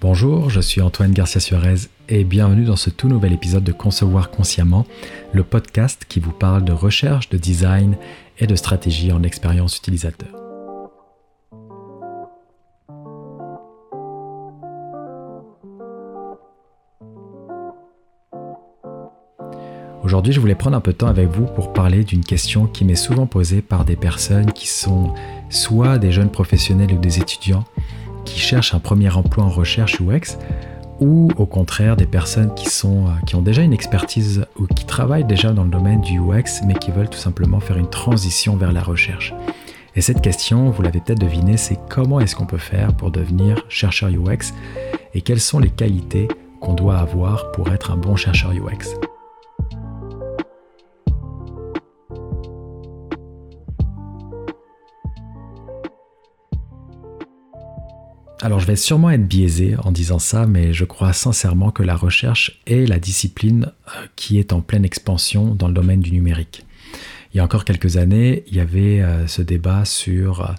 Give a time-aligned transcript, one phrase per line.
[0.00, 1.74] Bonjour, je suis Antoine Garcia Suarez
[2.08, 4.86] et bienvenue dans ce tout nouvel épisode de Concevoir consciemment,
[5.34, 7.98] le podcast qui vous parle de recherche, de design
[8.38, 10.30] et de stratégie en expérience utilisateur.
[20.02, 22.86] Aujourd'hui, je voulais prendre un peu de temps avec vous pour parler d'une question qui
[22.86, 25.12] m'est souvent posée par des personnes qui sont
[25.50, 27.66] soit des jeunes professionnels ou des étudiants
[28.24, 30.38] qui cherchent un premier emploi en recherche UX
[31.00, 34.84] ou au contraire des personnes qui, sont, euh, qui ont déjà une expertise ou qui
[34.84, 38.56] travaillent déjà dans le domaine du UX mais qui veulent tout simplement faire une transition
[38.56, 39.34] vers la recherche.
[39.96, 43.64] Et cette question, vous l'avez peut-être deviné, c'est comment est-ce qu'on peut faire pour devenir
[43.68, 44.54] chercheur UX
[45.14, 46.28] et quelles sont les qualités
[46.60, 49.09] qu'on doit avoir pour être un bon chercheur UX.
[58.42, 61.94] Alors je vais sûrement être biaisé en disant ça, mais je crois sincèrement que la
[61.94, 66.64] recherche est la discipline euh, qui est en pleine expansion dans le domaine du numérique.
[67.32, 70.56] Il y a encore quelques années, il y avait euh, ce débat sur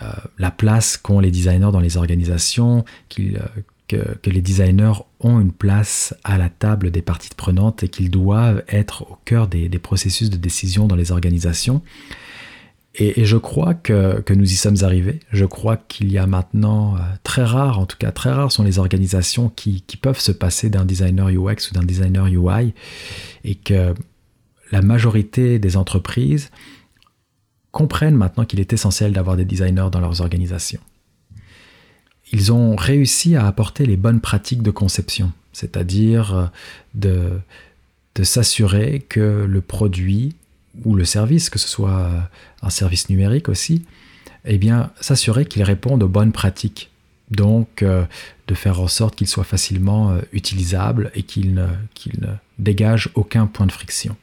[0.00, 0.04] euh,
[0.38, 6.38] la place qu'ont les designers dans les organisations, que, les designers ont une place à
[6.38, 10.86] la table des parties prenantes et qu'ils doivent être au cœur des processus de décision
[10.86, 11.82] dans les organisations.
[12.94, 15.20] Et, je crois que, nous y sommes arrivés.
[15.32, 18.64] Je crois qu'il y a maintenant, euh, très rares, en tout cas très rares sont
[18.64, 22.74] les organisations qui, peuvent se passer d'un designer UX ou d'un designer UI,
[23.44, 23.94] et que
[24.72, 26.50] la majorité des entreprises
[27.70, 30.80] comprennent maintenant qu'il est essentiel d'avoir des designers dans leurs organisations.
[32.32, 36.46] Ils ont réussi à apporter les bonnes pratiques de conception, c'est-à-dire euh,
[36.94, 37.40] de,
[38.16, 40.34] de s'assurer que le produit
[40.84, 42.10] ou le service, que ce soit
[42.62, 43.84] un service numérique aussi,
[44.44, 44.60] eh
[45.00, 46.90] s'assurer qu'il réponde aux bonnes pratiques.
[47.30, 48.04] Donc, euh,
[48.46, 51.66] de faire en sorte qu'il soit facilement euh, utilisable et qu'il ne,
[52.20, 52.28] ne,
[52.58, 54.16] dégage aucun point de friction.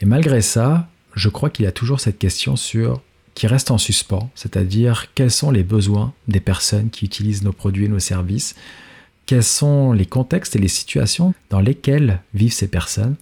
[0.00, 3.00] Et malgré ça, je crois qu'il y a toujours cette question sur
[3.34, 7.86] qui reste en suspens, c'est-à-dire quels sont les besoins des personnes qui utilisent nos produits
[7.86, 8.54] et nos services,
[9.24, 13.16] quels sont les contextes et les situations dans lesquels vivent ces personnes,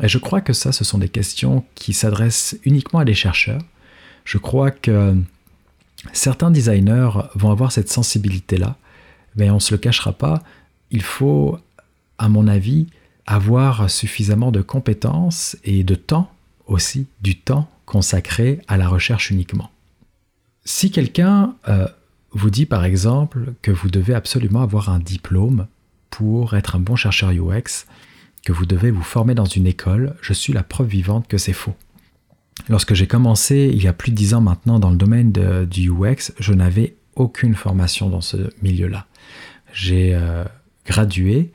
[0.00, 3.62] et je crois que ça, ce sont des questions qui s'adressent uniquement à des chercheurs.
[4.24, 5.16] Je crois que
[6.12, 8.76] certains designers vont avoir cette sensibilité-là,
[9.36, 10.42] mais on ne se le cachera pas,
[10.90, 11.58] il faut,
[12.18, 12.86] à mon avis,
[13.26, 16.32] avoir suffisamment de compétences et de temps
[16.66, 19.70] aussi, du temps consacré à la recherche uniquement.
[20.64, 21.88] Si quelqu'un euh,
[22.30, 25.66] vous dit par exemple que vous devez absolument avoir un diplôme
[26.10, 27.86] pour être un bon chercheur UX,
[28.44, 31.52] que vous devez vous former dans une école, je suis la preuve vivante que c'est
[31.52, 31.74] faux.
[32.68, 35.90] Lorsque j'ai commencé il y a plus de dix ans maintenant dans le domaine du
[35.90, 39.06] UX, je n'avais aucune formation dans ce milieu-là.
[39.72, 40.44] J'ai euh,
[40.86, 41.52] gradué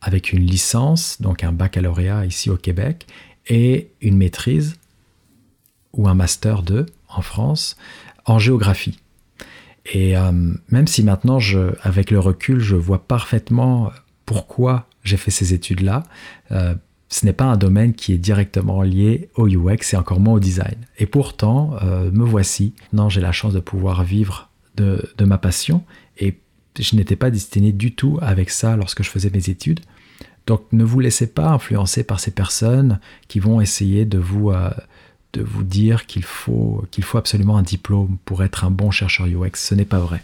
[0.00, 3.06] avec une licence, donc un baccalauréat ici au Québec,
[3.48, 4.76] et une maîtrise
[5.92, 7.76] ou un master 2 en France
[8.26, 9.00] en géographie.
[9.86, 10.32] Et euh,
[10.68, 11.38] même si maintenant,
[11.82, 13.90] avec le recul, je vois parfaitement
[14.26, 16.04] pourquoi j'ai fait ces études-là,
[16.52, 16.74] euh,
[17.08, 20.40] ce n'est pas un domaine qui est directement lié au UX et encore moins au
[20.40, 20.76] design.
[20.98, 22.74] Et pourtant, euh, me voici.
[22.92, 25.82] Non, j'ai la chance de pouvoir vivre de, ma passion
[26.18, 26.38] et
[26.78, 29.80] je n'étais pas destiné du tout avec ça lorsque je faisais mes études.
[30.46, 34.70] Donc ne vous laissez pas influencer par ces personnes qui vont essayer de vous, euh,
[35.32, 39.26] de vous dire qu'il faut, qu'il faut absolument un diplôme pour être un bon chercheur
[39.26, 39.50] UX.
[39.54, 40.22] Ce n'est pas vrai.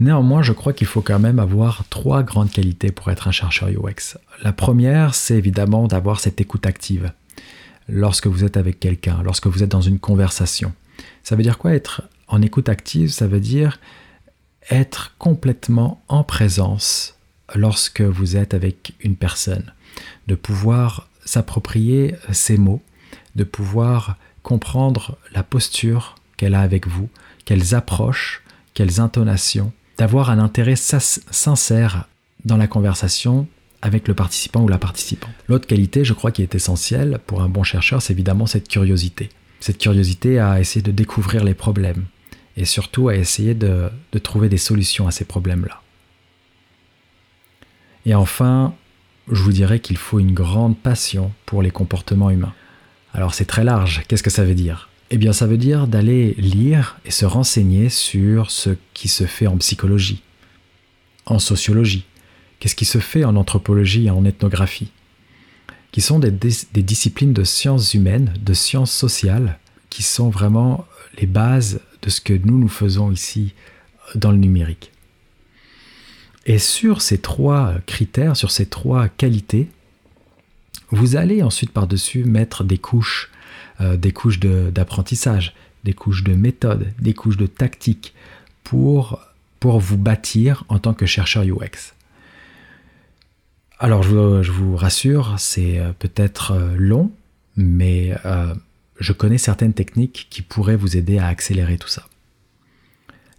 [0.00, 3.68] Néanmoins, je crois qu'il faut quand même avoir trois grandes qualités pour être un chercheur
[3.68, 4.16] UX.
[4.42, 7.12] La première, c'est évidemment d'avoir cette écoute active.
[7.86, 10.72] Lorsque vous êtes avec quelqu'un, lorsque vous êtes dans une conversation.
[11.22, 13.10] Ça veut dire quoi être en écoute active?
[13.10, 13.78] Ça veut dire
[14.70, 17.16] être complètement en présence
[17.54, 19.74] lorsque vous êtes avec une personne.
[20.28, 22.80] De pouvoir s'approprier ses mots,
[23.36, 27.10] de pouvoir comprendre la posture qu'elle a avec vous,
[27.44, 32.08] quelles approches, quelles intonations, d'avoir un intérêt sincère
[32.46, 33.46] dans la conversation
[33.82, 35.34] avec le participant ou la participante.
[35.46, 39.28] L'autre qualité, je crois, qui est essentielle pour un bon chercheur, c'est évidemment cette curiosité.
[39.60, 42.06] Cette curiosité à essayer de découvrir les problèmes
[42.56, 43.90] et surtout à essayer de,
[44.22, 45.82] trouver des solutions à ces problèmes-là.
[48.06, 48.74] Et enfin,
[49.30, 52.54] je vous dirais qu'il faut une grande passion pour les comportements humains.
[53.12, 54.89] Alors c'est très large, qu'est-ce que ça veut dire?
[55.10, 59.48] Eh bien, ça veut dire d'aller lire et se renseigner sur ce qui se fait
[59.48, 60.22] en psychologie,
[61.26, 62.04] en sociologie,
[62.58, 64.92] qu'est-ce qui se fait en anthropologie et en ethnographie,
[65.90, 69.58] qui sont des, des, disciplines de sciences humaines, de sciences sociales,
[69.88, 70.86] qui sont vraiment
[71.18, 73.54] les bases de ce que nous nous faisons ici
[74.14, 74.92] dans le numérique.
[76.46, 79.68] Et sur ces trois critères, sur ces trois qualités,
[80.90, 83.30] vous allez ensuite par-dessus mettre des couches,
[83.80, 85.54] euh, des couches d'apprentissage,
[85.84, 88.14] des couches de méthode, des couches de tactique
[88.64, 89.20] pour,
[89.62, 91.94] vous bâtir en tant que chercheur UX.
[93.78, 97.10] Alors je vous, rassure, c'est euh, peut-être euh, long,
[97.56, 98.14] mais
[99.00, 102.06] je connais certaines techniques qui pourraient vous aider à accélérer tout ça.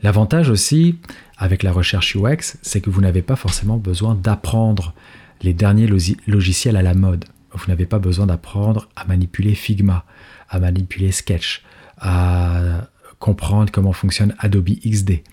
[0.03, 0.97] L'avantage aussi
[1.37, 4.93] avec la recherche UX, c'est que vous n'avez pas forcément besoin d'apprendre
[5.41, 5.87] les derniers
[6.27, 7.25] logiciels à la mode.
[7.53, 10.05] Vous n'avez pas besoin d'apprendre à manipuler Figma,
[10.51, 11.63] à manipuler Sketch,
[11.97, 12.87] à
[13.19, 15.23] comprendre comment fonctionne Adobe XD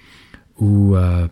[0.59, 1.27] ou euh,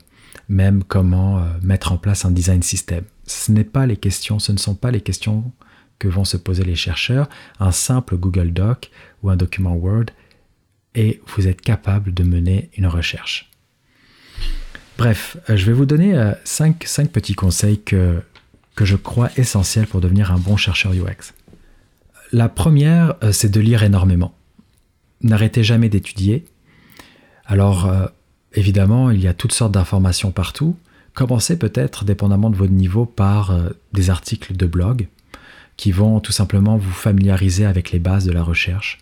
[0.48, 3.04] même comment euh, mettre en place un design system.
[3.26, 5.52] Ce n'est pas les questions, ce ne sont pas les questions
[5.98, 7.28] que vont se poser les chercheurs.
[7.60, 8.90] Un simple Google Doc
[9.22, 10.06] ou un document Word
[10.94, 13.50] et vous êtes capable de mener une recherche.
[14.98, 18.22] Bref, euh, je vais vous donner 5, 5 petits conseils que
[18.80, 21.35] je crois essentiel pour devenir un bon chercheur UX.
[22.32, 24.34] La première, euh, c'est de lire énormément.
[25.22, 26.44] N'arrêtez jamais d'étudier.
[27.46, 28.06] Alors, euh,
[28.54, 30.76] évidemment, il y a toutes sortes d'informations partout.
[31.14, 35.08] Commencez peut-être, dépendamment de votre niveau, par euh, des articles de blog
[35.76, 38.98] qui vont tout simplement vous familiariser avec les bases de la recherche.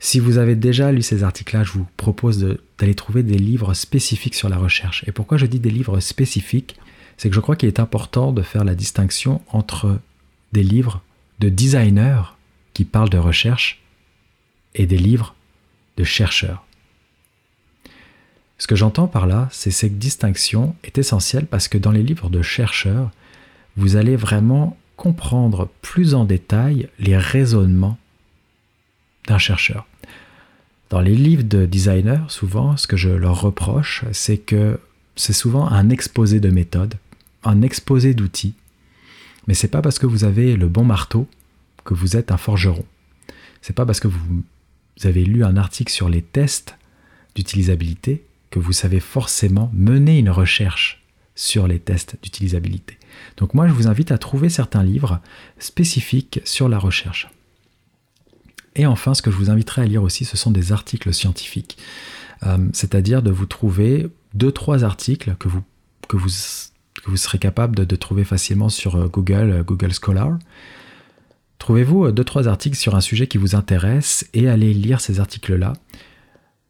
[0.00, 4.34] Si vous avez déjà lu ces articles-là, je vous propose d'aller trouver des livres spécifiques
[4.34, 5.04] sur la recherche.
[5.06, 6.76] Et pourquoi je dis des livres spécifiques?
[7.16, 9.98] C'est que je crois qu'il est important de faire la distinction entre
[10.52, 11.02] des livres
[11.40, 12.22] de designers
[12.78, 13.82] qui parlent de recherche
[14.76, 15.34] et des livres
[15.96, 16.64] de chercheurs.
[18.56, 22.30] Ce que j'entends par là, c'est cette distinction est essentielle parce que dans les livres
[22.30, 23.10] de chercheurs,
[23.76, 27.98] vous allez vraiment comprendre plus en détail les raisonnements
[29.26, 29.84] d'un chercheur.
[30.88, 34.78] Dans les livres de designers, souvent, ce que je leur reproche, c'est que
[35.16, 36.94] c'est souvent un exposé de méthode
[37.42, 38.54] un exposé d'outils,
[39.48, 41.26] mais c'est pas parce que vous avez le bon marteau
[41.88, 42.84] que vous êtes un forgeron.
[43.62, 44.42] C'est pas parce que vous
[45.04, 46.76] avez lu un article sur les tests
[47.34, 51.02] d'utilisabilité que vous savez forcément mener une recherche
[51.34, 52.98] sur les tests d'utilisabilité.
[53.38, 55.22] Donc moi, je vous invite à trouver certains livres
[55.58, 57.30] spécifiques sur la recherche.
[58.76, 61.78] Et enfin, ce que je vous inviterai à lire aussi, ce sont des articles scientifiques.
[62.42, 65.62] Euh, c'est-à-dire de vous trouver deux, trois articles que vous,
[66.06, 66.28] que vous
[67.06, 70.38] vous serez capable de, trouver facilement sur euh, Google, euh, Google Scholar.
[71.58, 75.20] Trouvez-vous euh, deux, trois articles sur un sujet qui vous intéresse et allez lire ces
[75.20, 75.72] articles-là,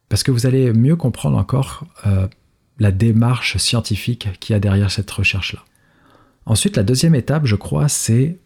[0.08, 1.85] parce que vous allez mieux comprendre encore
[2.79, 5.64] la démarche scientifique qu'il y a derrière cette recherche-là.
[6.46, 8.38] Ensuite, la deuxième étape, je crois, c'est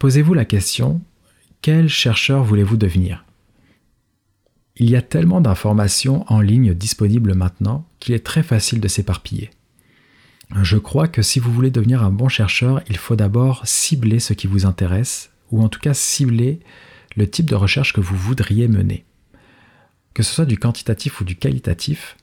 [0.00, 1.00] posez-vous la question,
[1.62, 3.24] quel chercheur voulez-vous devenir?
[4.76, 9.50] Il y a tellement d'informations en ligne disponibles maintenant qu'il est très facile de s'éparpiller.
[10.62, 14.32] Je crois que si vous voulez devenir un bon chercheur, il faut d'abord cibler ce
[14.32, 16.60] qui vous intéresse, ou en tout cas cibler
[17.16, 19.04] le type de recherche que vous voudriez mener.
[20.14, 22.16] Que ce soit du quantitatif ou du qualitatif,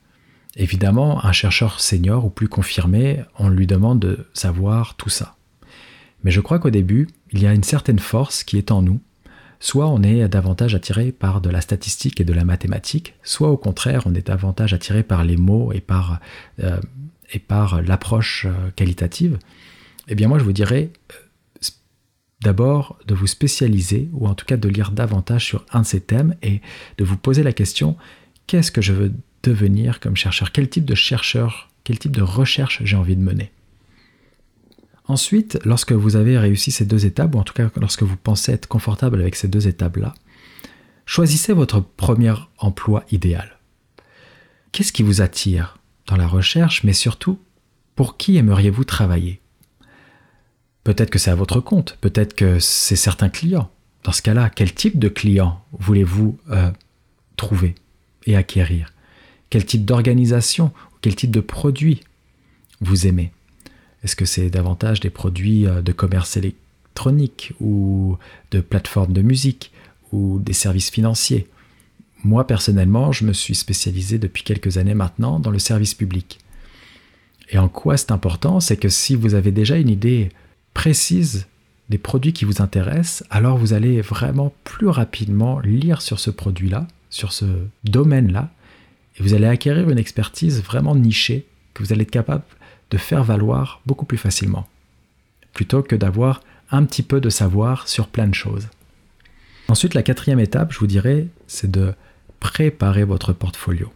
[0.56, 5.36] évidemment, un chercheur senior ou plus confirmé, on lui demande de savoir tout ça.
[6.24, 9.00] Mais je crois qu'au début, il y a une certaine force qui est en nous.
[9.60, 13.58] Soit on est davantage attiré par de la statistique et de la mathématique, soit au
[13.58, 16.20] contraire on est davantage attiré par les mots et par
[16.62, 16.80] euh,
[17.86, 19.39] l'approche euh, qualitative,
[20.10, 20.92] eh bien moi je vous dirais
[22.44, 26.02] d'abord de vous spécialiser ou en tout cas de lire davantage sur un de ces
[26.02, 26.62] thèmes et
[26.98, 27.98] de vous poser la question
[28.48, 30.52] qu'est-ce que je veux devenir comme chercheur?
[30.52, 33.52] Quel type de chercheur, quel type de recherche j'ai envie de mener?
[35.06, 38.54] Ensuite, lorsque vous avez réussi ces deux étapes, ou en tout cas lorsque vous pensez
[38.54, 40.14] être confortable avec ces deux étapes-là,
[41.06, 43.60] choisissez votre premier emploi idéal.
[44.72, 47.40] Qu'est-ce qui vous attire dans la recherche, mais surtout,
[47.96, 49.43] pour qui aimeriez-vous travailler?
[50.84, 53.70] Peut-être que c'est à votre compte, peut-être que c'est certains clients.
[54.04, 56.72] Dans ce cas-là, quel type de client voulez-vous euh,
[57.38, 57.75] trouver
[58.25, 58.92] et acquérir?
[59.50, 60.72] Quel type d'organisation
[61.04, 62.00] quel type de produit
[62.80, 63.34] vous aimez?
[64.04, 68.18] Est-ce que c'est davantage des produits euh, de commerce électronique ou
[68.52, 69.74] de plateformes de musique
[70.13, 71.48] ou des services financiers?
[72.24, 76.40] Moi, personnellement, je me suis spécialisé depuis quelques années maintenant dans le service public.
[77.50, 78.62] Et en quoi c'est important?
[78.62, 80.30] C'est que si vous avez déjà une idée
[80.74, 81.48] précise
[81.89, 86.88] des produits qui vous intéressent, alors vous allez vraiment plus rapidement lire sur ce produit-là,
[87.10, 87.46] sur ce
[87.84, 88.51] domaine-là,
[89.18, 92.44] et vous allez acquérir une expertise vraiment nichée que vous allez être capable
[92.89, 94.68] de faire valoir beaucoup plus facilement,
[95.53, 98.68] plutôt que d'avoir un petit peu de savoir sur plein de choses.
[99.68, 101.94] Ensuite, la quatrième étape, je vous dirais, c'est de
[102.39, 103.92] préparez votre portfolio.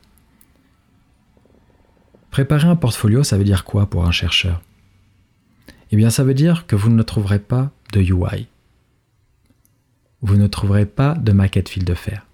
[2.32, 4.62] Préparer un portfolio, ça veut dire quoi pour un chercheur?
[5.92, 8.48] Eh bien, ça veut dire que vous ne trouverez pas de UI.
[10.22, 12.26] Vous ne trouverez pas de maquette fil de fer.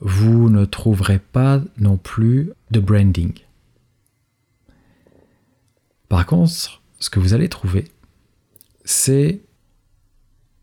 [0.00, 3.34] Vous ne trouverez pas non plus de branding.
[6.08, 7.84] Par contre, ce que vous allez trouver,
[8.84, 9.40] c'est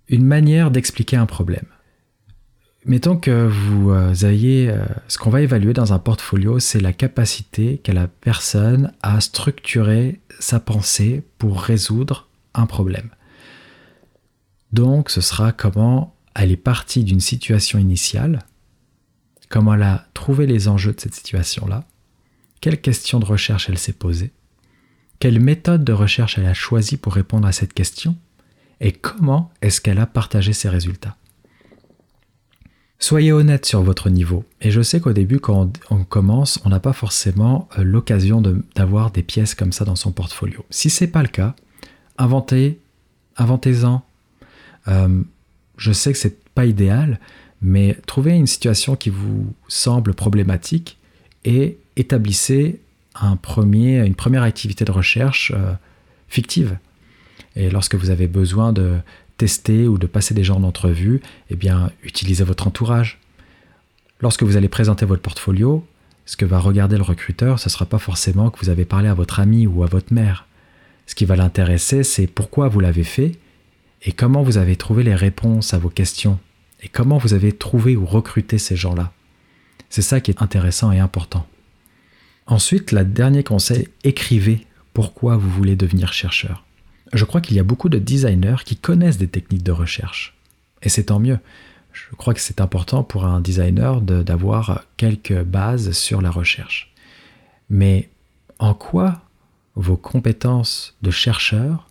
[0.10, 1.66] une manière d'expliquer un problème.
[2.88, 6.94] Mettons que vous euh, ayez, euh, ce qu'on va évaluer dans un portfolio, c'est la
[6.94, 13.10] capacité qu'a la personne à structurer sa pensée pour résoudre un problème.
[14.72, 18.46] Donc ce sera comment elle est partie d'une situation initiale,
[19.50, 21.84] comment elle a trouvé les enjeux de cette situation-là,
[22.62, 24.32] quelles questions de recherche elle s'est posée,
[25.20, 28.16] quelle méthode de recherche elle a choisi pour répondre à cette question,
[28.80, 31.18] et comment est-ce qu'elle a partagé ses résultats.
[33.00, 34.44] Soyez honnête sur votre niveau.
[34.60, 38.42] Et je sais qu'au début, quand on, commence, on n'a pas forcément euh, l'occasion
[38.76, 40.66] d'avoir des pièces comme ça dans son portfolio.
[40.72, 41.56] Si ce n'est pas le cas,
[42.18, 42.80] inventez,
[43.38, 44.02] inventez-en.
[44.88, 45.22] Euh,
[45.78, 47.20] je sais que c'est pas idéal,
[47.62, 50.98] mais trouvez une situation qui vous semble problématique
[51.46, 52.82] et établissez
[53.14, 55.74] un premier, une première activité de recherche euh,
[56.30, 56.78] fictive.
[57.56, 58.96] Et lorsque vous avez besoin de
[59.38, 63.20] tester ou de passer des gens d'entrevue, eh bien, utilisez votre entourage.
[64.20, 65.86] Lorsque vous allez présenter votre portfolio,
[66.26, 69.08] ce que va regarder le recruteur, ce ne sera pas forcément que vous avez parlé
[69.08, 70.46] à votre ami ou à votre mère.
[71.06, 73.34] Ce qui va l'intéresser, c'est pourquoi vous l'avez fait
[74.04, 76.40] et comment vous avez trouvé les réponses à vos questions
[76.82, 79.14] et comment vous avez trouvé ou recruté ces gens-là.
[79.90, 81.48] C'est ça qui est intéressant et important.
[82.46, 86.67] Ensuite, le dernier conseil, écrivez pourquoi vous voulez devenir chercheur
[87.14, 90.36] je crois qu'il y a beaucoup de designers qui connaissent des techniques de recherche.
[90.82, 91.40] Et c'est tant mieux.
[91.94, 96.94] Je crois que c'est important pour un designer d'avoir quelques bases sur la recherche.
[97.70, 98.10] Mais
[98.60, 99.22] en quoi
[99.76, 101.88] vos compétences de chercheur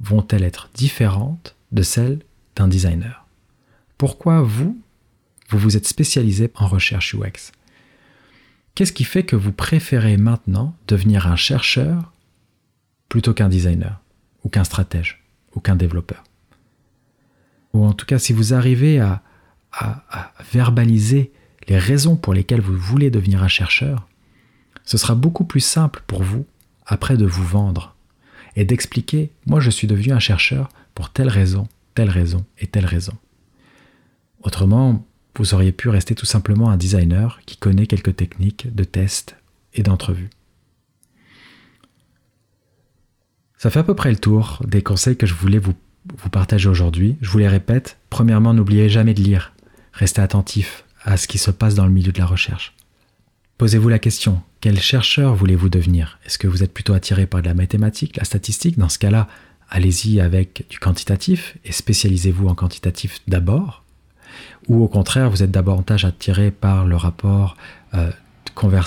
[0.00, 2.20] vont-elles être différentes de celles
[2.56, 3.26] d'un designer?
[3.98, 4.80] Pourquoi vous,
[5.50, 7.52] vous vous êtes spécialisé en recherche UX
[8.74, 12.12] Qu'est-ce qui fait que vous préférez maintenant devenir un chercheur
[13.08, 14.00] plutôt qu'un designer?
[14.44, 15.24] Ou qu'un stratège,
[15.54, 16.22] ou qu'un développeur.
[17.72, 19.22] Ou en tout cas, si vous arrivez à,
[20.52, 21.32] verbaliser
[21.66, 24.06] les raisons pour lesquelles vous voulez devenir un chercheur,
[24.84, 26.46] ce sera beaucoup plus simple pour vous
[26.86, 27.96] après de vous vendre
[28.54, 32.86] et d'expliquer, moi je suis devenu un chercheur pour telle raison, telle raison et telle
[32.86, 33.14] raison.
[34.42, 35.04] Autrement,
[35.36, 39.36] vous auriez pu rester tout simplement un designer qui connaît quelques techniques de test
[39.72, 40.30] et d'entrevue.
[43.64, 45.72] Ça fait à peu près le tour des conseils que je voulais vous,
[46.30, 47.16] partager aujourd'hui.
[47.22, 47.96] Je vous les répète.
[48.10, 49.54] Premièrement, n'oubliez jamais de lire.
[49.94, 52.74] Restez attentif à ce qui se passe dans le milieu de la recherche.
[53.56, 56.18] Posez-vous la question, quel chercheur voulez-vous devenir?
[56.26, 58.78] Est-ce que vous êtes plutôt attiré par de la mathématique, la statistique?
[58.78, 59.28] Dans ce cas-là,
[59.70, 63.82] allez-y avec du quantitatif et spécialisez-vous en quantitatif d'abord.
[64.68, 67.56] Ou au contraire, vous êtes davantage attiré par le rapport
[67.94, 68.10] euh,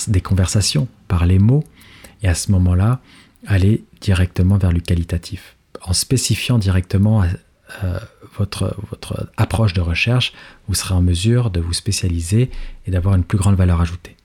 [0.08, 1.64] des conversations, par les mots.
[2.22, 3.00] Et à ce moment-là,
[3.46, 5.56] aller directement vers le qualitatif.
[5.84, 7.24] En spécifiant directement
[7.84, 8.00] euh,
[8.38, 10.34] votre, votre approche de recherche,
[10.67, 12.50] vous serez en mesure de vous spécialiser
[12.86, 14.15] et d'avoir une plus grande valeur ajoutée.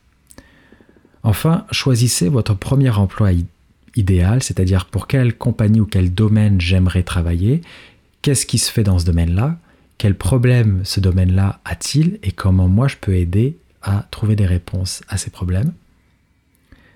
[1.23, 3.31] Enfin, choisissez votre premier emploi
[3.95, 7.61] idéal, c'est-à-dire pour quelle compagnie ou quel domaine j'aimerais travailler,
[8.23, 9.59] qu'est-ce qui se fait dans ce domaine-là,
[9.99, 12.19] quels problèmes ce domaine-là a-t-il?
[12.23, 15.73] Et comment moi je peux aider à trouver des réponses à ces problèmes?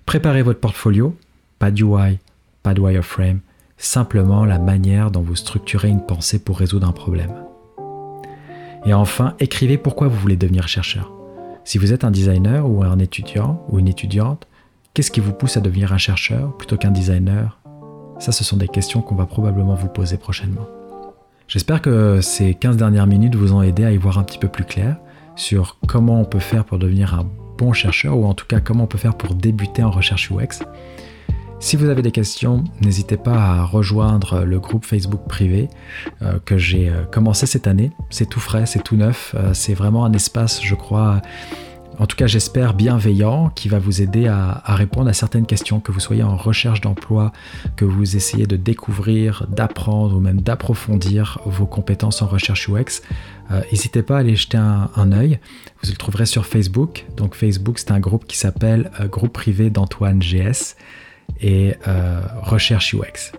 [0.07, 1.17] Préparez votre portfolio,
[1.59, 2.19] pas d'UI,
[2.63, 3.41] pas de wireframe,
[3.79, 7.35] simplement la manière dont vous structurez une pensée pour résoudre un problème.
[8.85, 11.13] Et enfin, écrivez pourquoi vous voulez devenir chercheur.
[11.65, 14.47] Si vous êtes un designer ou un étudiant ou une étudiante,
[14.95, 17.59] qu'est-ce qui vous pousse à devenir un chercheur plutôt qu'un designer?
[18.19, 20.67] Ça, ce sont des questions qu'on va probablement vous poser prochainement.
[21.49, 24.49] J'espère que ces 15 dernières minutes vous ont aidé à y voir un petit peu
[24.49, 24.97] plus clair
[25.37, 27.27] sur comment on peut faire pour devenir un
[27.59, 30.65] bon chercheur ou en tout cas comment on peut faire pour débuter en recherche UX.
[31.59, 35.69] Si vous avez des questions, n'hésitez pas à rejoindre le groupe Facebook privé
[36.21, 37.93] euh, que j'ai euh, commencé cette année.
[38.11, 41.23] C'est tout frais, c'est tout neuf, euh, c'est vraiment un espace, je crois,
[41.99, 45.93] en tout cas j'espère bienveillant, qui va vous aider à, répondre à certaines questions, que
[45.93, 47.33] vous soyez en recherche d'emploi,
[47.75, 53.01] que vous essayez de découvrir, d'apprendre ou même d'approfondir vos compétences en recherche UX.
[53.73, 55.39] N'hésitez pas à aller jeter un, un, œil.
[55.83, 57.07] Vous le trouverez sur Facebook.
[57.17, 60.77] Donc Facebook, c'est un groupe qui s'appelle Groupe privé d'Antoine GS
[61.41, 63.33] et euh, recherche UX.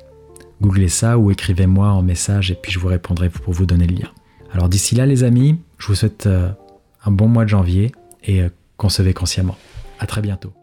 [0.62, 3.96] Googlez ça ou écrivez-moi en message et puis je vous répondrai pour vous donner le
[3.96, 4.12] lien.
[4.52, 6.50] Alors d'ici là les amis, je vous souhaite euh,
[7.06, 7.92] un bon mois de janvier
[8.24, 9.58] et euh, concevez consciemment.
[10.00, 10.54] À très bientôt.